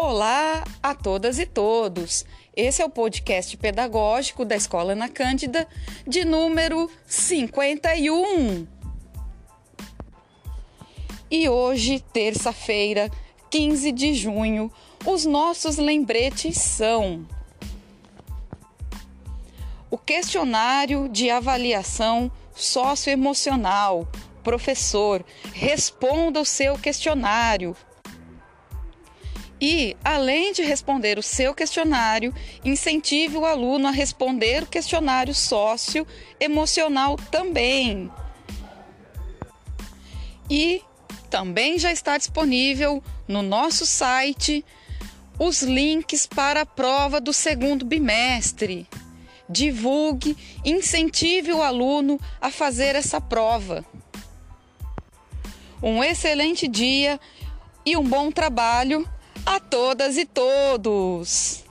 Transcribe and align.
Olá 0.00 0.62
a 0.80 0.94
todas 0.94 1.40
e 1.40 1.44
todos. 1.44 2.24
Esse 2.54 2.80
é 2.80 2.84
o 2.84 2.88
podcast 2.88 3.56
pedagógico 3.56 4.44
da 4.44 4.54
Escola 4.54 4.92
Ana 4.92 5.08
Cândida, 5.08 5.66
de 6.06 6.24
número 6.24 6.88
51. 7.04 8.64
E 11.28 11.48
hoje, 11.48 11.98
terça-feira, 12.12 13.10
15 13.50 13.90
de 13.90 14.14
junho, 14.14 14.70
os 15.04 15.26
nossos 15.26 15.78
lembretes 15.78 16.58
são: 16.58 17.26
o 19.90 19.98
questionário 19.98 21.08
de 21.08 21.28
avaliação 21.28 22.30
socioemocional. 22.54 24.06
Professor, 24.44 25.24
responda 25.52 26.40
o 26.40 26.44
seu 26.44 26.78
questionário 26.78 27.76
e, 29.60 29.96
além 30.04 30.52
de 30.52 30.62
responder 30.62 31.18
o 31.18 31.22
seu 31.22 31.54
questionário, 31.54 32.34
incentive 32.64 33.36
o 33.36 33.44
aluno 33.44 33.88
a 33.88 33.90
responder 33.90 34.62
o 34.62 34.66
questionário 34.66 35.34
socioemocional 35.34 37.16
também. 37.30 38.10
E 40.48 40.82
também 41.28 41.78
já 41.78 41.92
está 41.92 42.16
disponível 42.16 43.02
no 43.26 43.42
nosso 43.42 43.84
site 43.84 44.64
os 45.38 45.62
links 45.62 46.26
para 46.26 46.62
a 46.62 46.66
prova 46.66 47.20
do 47.20 47.32
segundo 47.32 47.84
bimestre. 47.84 48.86
Divulgue, 49.48 50.36
incentive 50.64 51.52
o 51.52 51.62
aluno 51.62 52.20
a 52.40 52.50
fazer 52.50 52.94
essa 52.94 53.20
prova. 53.20 53.84
Um 55.82 56.02
excelente 56.02 56.66
dia 56.66 57.20
e 57.84 57.96
um 57.96 58.02
bom 58.02 58.30
trabalho 58.30 59.08
a 59.48 59.60
todas 59.60 60.16
e 60.18 60.26
todos! 60.26 61.67